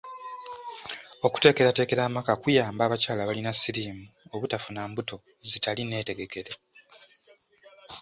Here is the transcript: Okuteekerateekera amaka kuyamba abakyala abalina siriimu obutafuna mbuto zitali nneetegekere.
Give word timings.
Okuteekerateekera 1.27 2.01
amaka 2.05 2.33
kuyamba 2.41 2.81
abakyala 2.83 3.21
abalina 3.23 3.51
siriimu 3.59 4.05
obutafuna 4.35 4.81
mbuto 4.89 5.15
zitali 5.49 5.81
nneetegekere. 5.85 6.51